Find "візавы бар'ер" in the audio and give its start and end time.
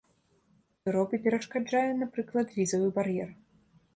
2.61-3.29